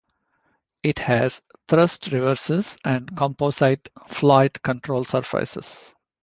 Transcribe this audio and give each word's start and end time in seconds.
It 0.81 0.97
has 0.97 1.43
thrust 1.69 2.09
reversers 2.09 2.75
and 2.83 3.15
composite 3.15 3.89
flight 4.09 4.59
control 4.63 5.03
surfaces. 5.03 5.93